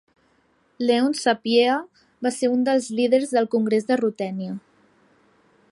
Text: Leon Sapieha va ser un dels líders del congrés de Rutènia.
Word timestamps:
Leon 0.85 1.11
Sapieha 1.19 1.75
va 2.27 2.31
ser 2.39 2.49
un 2.55 2.65
dels 2.69 2.89
líders 3.01 3.35
del 3.37 3.49
congrés 3.57 3.87
de 3.91 3.99
Rutènia. 4.05 4.57